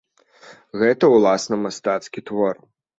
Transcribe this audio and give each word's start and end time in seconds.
Гэта 0.85 1.11
ўласна 1.17 1.63
мастацкі 1.67 2.19
твор. 2.29 2.55